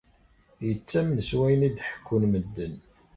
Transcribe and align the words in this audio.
Yettamen 0.67 1.19
s 1.27 1.31
wayen 1.37 1.67
i 1.67 1.69
d-ḥekkun 1.75 2.23
medden. 2.31 2.75